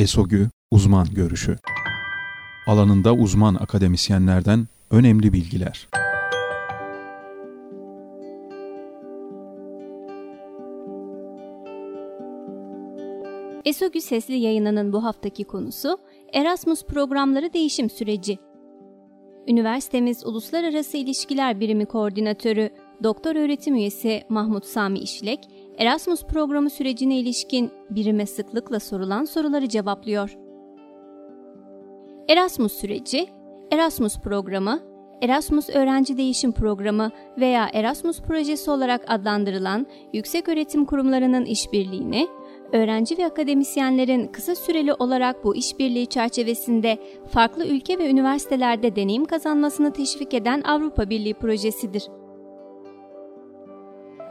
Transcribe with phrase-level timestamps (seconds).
[0.00, 1.56] ESOGÜ Uzman Görüşü
[2.66, 5.88] Alanında uzman akademisyenlerden önemli bilgiler.
[13.64, 15.98] ESOGÜ Sesli yayınının bu haftaki konusu
[16.32, 18.38] Erasmus programları değişim süreci.
[19.48, 22.70] Üniversitemiz Uluslararası İlişkiler Birimi Koordinatörü
[23.02, 25.40] Doktor Öğretim Üyesi Mahmut Sami İşlek,
[25.80, 30.36] Erasmus programı sürecine ilişkin birime sıklıkla sorulan soruları cevaplıyor.
[32.28, 33.28] Erasmus süreci,
[33.72, 34.80] Erasmus programı,
[35.22, 42.28] Erasmus Öğrenci Değişim Programı veya Erasmus Projesi olarak adlandırılan yüksek öğretim kurumlarının işbirliğini,
[42.72, 49.92] öğrenci ve akademisyenlerin kısa süreli olarak bu işbirliği çerçevesinde farklı ülke ve üniversitelerde deneyim kazanmasını
[49.92, 52.02] teşvik eden Avrupa Birliği projesidir.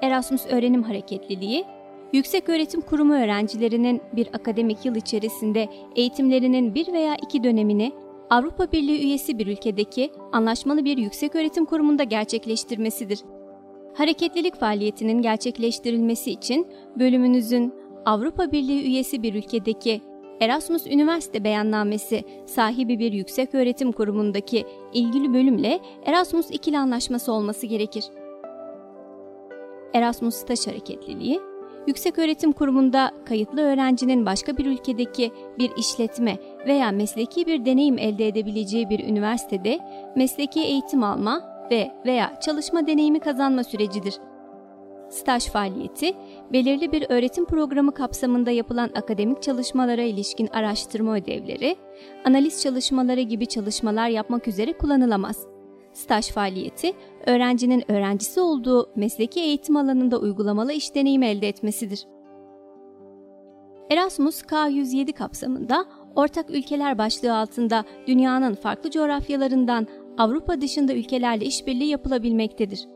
[0.02, 1.66] Erasmus Öğrenim Hareketliliği,
[2.14, 7.91] yüksek öğretim kurumu öğrencilerinin bir akademik yıl içerisinde eğitimlerinin bir veya iki dönemini
[8.30, 13.19] Avrupa Birliği üyesi bir ülkedeki anlaşmalı bir yüksek öğretim kurumunda gerçekleştirmesidir.
[13.97, 16.67] Hareketlilik faaliyetinin gerçekleştirilmesi için
[17.00, 17.73] bölümünüzün
[18.06, 20.02] Avrupa Birliği üyesi bir ülkedeki
[20.41, 28.03] Erasmus Üniversite Beyannamesi sahibi bir yüksek öğretim kurumundaki ilgili bölümle Erasmus ikili anlaşması olması gerekir.
[29.94, 31.42] Erasmus Staj Hareketliliği,
[31.88, 36.38] yüksek öğretim kurumunda kayıtlı öğrencinin başka bir ülkedeki bir işletme
[36.68, 39.80] veya mesleki bir deneyim elde edebileceği bir üniversitede
[40.16, 44.14] mesleki eğitim alma ve veya çalışma deneyimi kazanma sürecidir.
[45.09, 46.14] Staj faaliyeti,
[46.53, 51.76] belirli bir öğretim programı kapsamında yapılan akademik çalışmalara ilişkin araştırma ödevleri,
[52.26, 55.48] analiz çalışmaları gibi çalışmalar yapmak üzere kullanılamaz.
[55.94, 56.94] Staj faaliyeti,
[57.26, 62.06] öğrencinin öğrencisi olduğu mesleki eğitim alanında uygulamalı iş deneyimi elde etmesidir.
[63.90, 69.88] Erasmus K107 kapsamında ortak ülkeler başlığı altında dünyanın farklı coğrafyalarından
[70.18, 72.88] Avrupa dışında ülkelerle işbirliği yapılabilmektedir.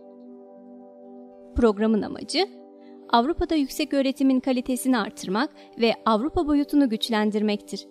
[1.56, 2.48] Programın amacı,
[3.10, 7.88] Avrupa'da yüksek öğretimin kalitesini artırmak ve Avrupa boyutunu güçlendirmektir.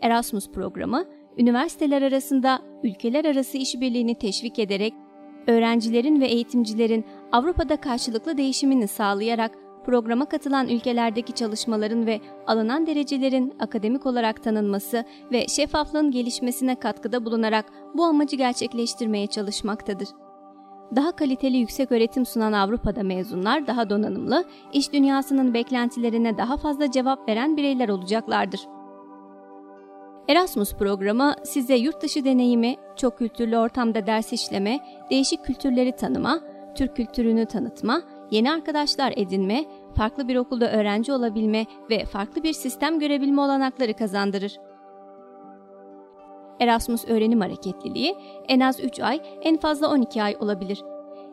[0.00, 1.04] Erasmus programı,
[1.40, 4.94] üniversiteler arasında ülkeler arası işbirliğini teşvik ederek,
[5.46, 14.06] öğrencilerin ve eğitimcilerin Avrupa'da karşılıklı değişimini sağlayarak programa katılan ülkelerdeki çalışmaların ve alınan derecelerin akademik
[14.06, 20.08] olarak tanınması ve şeffaflığın gelişmesine katkıda bulunarak bu amacı gerçekleştirmeye çalışmaktadır.
[20.96, 27.28] Daha kaliteli yüksek öğretim sunan Avrupa'da mezunlar daha donanımlı, iş dünyasının beklentilerine daha fazla cevap
[27.28, 28.60] veren bireyler olacaklardır.
[30.28, 36.40] Erasmus programı size yurt dışı deneyimi, çok kültürlü ortamda ders işleme, değişik kültürleri tanıma,
[36.74, 39.64] Türk kültürünü tanıtma, yeni arkadaşlar edinme,
[39.96, 44.58] farklı bir okulda öğrenci olabilme ve farklı bir sistem görebilme olanakları kazandırır.
[46.60, 48.14] Erasmus öğrenim hareketliliği
[48.48, 50.82] en az 3 ay, en fazla 12 ay olabilir.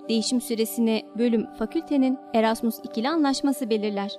[0.09, 4.11] Değişim süresini bölüm fakültenin Erasmus ikili anlaşması belirler.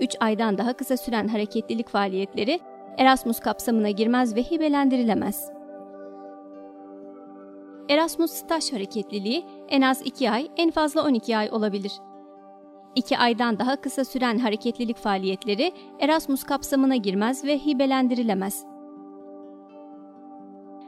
[0.00, 2.60] 3 aydan daha kısa süren hareketlilik faaliyetleri
[2.98, 5.50] Erasmus kapsamına girmez ve hibelendirilemez.
[7.88, 11.92] Erasmus staj hareketliliği en az 2 ay, en fazla 12 ay olabilir.
[12.94, 18.64] 2 aydan daha kısa süren hareketlilik faaliyetleri Erasmus kapsamına girmez ve hibelendirilemez.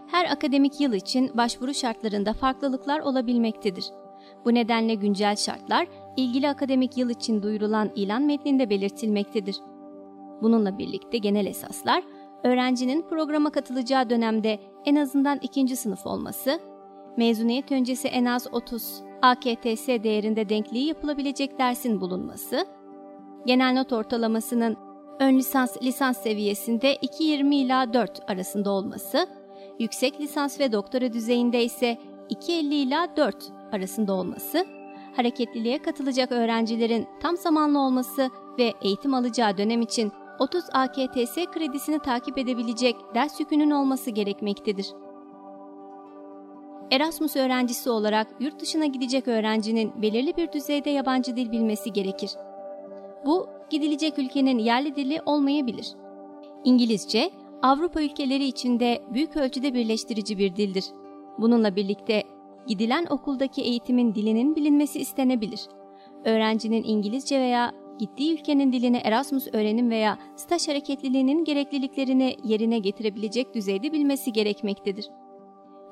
[0.06, 3.84] Her akademik yıl için başvuru şartlarında farklılıklar olabilmektedir.
[4.44, 5.86] Bu nedenle güncel şartlar
[6.16, 9.56] ilgili akademik yıl için duyurulan ilan metninde belirtilmektedir.
[10.43, 12.03] Bununla birlikte genel esaslar,
[12.45, 16.61] öğrencinin programa katılacağı dönemde en azından ikinci sınıf olması,
[17.17, 22.67] mezuniyet öncesi en az 30 AKTS değerinde denkliği yapılabilecek dersin bulunması,
[23.47, 24.77] genel not ortalamasının
[25.21, 29.27] ön lisans lisans seviyesinde 2.20 ila 4 arasında olması,
[29.78, 31.99] yüksek lisans ve doktora düzeyinde ise
[32.31, 34.66] 2.50 ila 4 arasında olması,
[35.16, 42.39] hareketliliğe katılacak öğrencilerin tam zamanlı olması ve eğitim alacağı dönem için 30 AKTS kredisini takip
[42.39, 44.86] edebilecek ders yükünün olması gerekmektedir.
[46.91, 52.31] Erasmus öğrencisi olarak yurt dışına gidecek öğrencinin belirli bir düzeyde yabancı dil bilmesi gerekir.
[53.27, 55.92] Bu, gidilecek ülkenin yerli dili olmayabilir.
[56.65, 57.31] İngilizce,
[57.63, 60.84] Avrupa ülkeleri içinde büyük ölçüde birleştirici bir dildir.
[61.39, 62.22] Bununla birlikte
[62.66, 65.60] gidilen okuldaki eğitimin dilinin bilinmesi istenebilir.
[66.25, 73.93] Öğrencinin İngilizce veya gittiği ülkenin dilini Erasmus öğrenim veya staj hareketliliğinin gerekliliklerini yerine getirebilecek düzeyde
[73.93, 75.11] bilmesi gerekmektedir.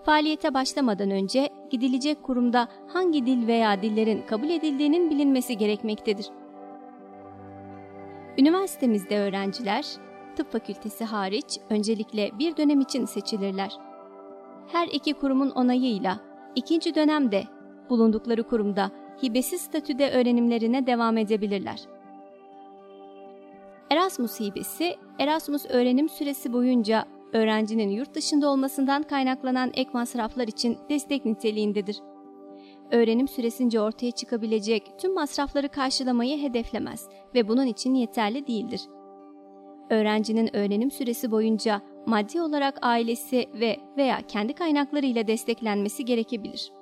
[0.04, 6.26] Faaliyete başlamadan önce gidilecek kurumda hangi dil veya dillerin kabul edildiğinin bilinmesi gerekmektedir.
[8.38, 9.86] Üniversitemizde öğrenciler
[10.36, 13.72] tıp fakültesi hariç öncelikle bir dönem için seçilirler.
[14.72, 16.20] Her iki kurumun onayıyla
[16.54, 17.44] ikinci dönemde
[17.90, 18.90] bulundukları kurumda
[19.22, 21.80] hibesiz statüde öğrenimlerine devam edebilirler.
[23.90, 31.24] Erasmus hibesi, Erasmus öğrenim süresi boyunca öğrencinin yurt dışında olmasından kaynaklanan ek masraflar için destek
[31.24, 31.96] niteliğindedir.
[32.90, 38.80] Öğrenim süresince ortaya çıkabilecek tüm masrafları karşılamayı hedeflemez ve bunun için yeterli değildir.
[39.90, 46.72] Öğrencinin öğrenim süresi boyunca maddi olarak ailesi ve veya kendi kaynaklarıyla desteklenmesi gerekebilir.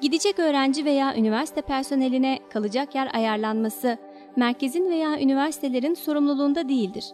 [0.00, 3.98] Gidecek öğrenci veya üniversite personeline kalacak yer ayarlanması
[4.36, 7.04] merkezin veya üniversitelerin sorumluluğunda değildir.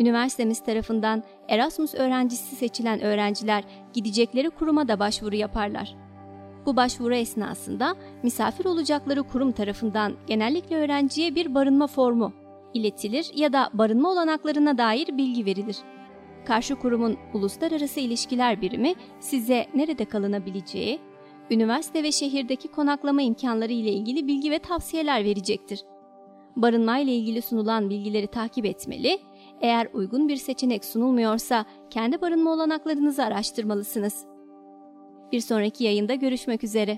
[0.00, 5.96] Üniversitemiz tarafından Erasmus öğrencisi seçilen öğrenciler gidecekleri kuruma da başvuru yaparlar.
[6.66, 12.32] Bu başvuru esnasında misafir olacakları kurum tarafından genellikle öğrenciye bir barınma formu
[12.74, 15.76] iletilir ya da barınma olanaklarına dair bilgi verilir.
[16.44, 21.00] Karşı kurumun uluslararası ilişkiler birimi size nerede kalınabileceği,
[21.50, 25.84] üniversite ve şehirdeki konaklama imkanları ile ilgili bilgi ve tavsiyeler verecektir.
[26.56, 29.18] Barınma ile ilgili sunulan bilgileri takip etmeli,
[29.60, 34.26] eğer uygun bir seçenek sunulmuyorsa kendi barınma olanaklarınızı araştırmalısınız.
[35.32, 36.96] Bir sonraki yayında görüşmek üzere.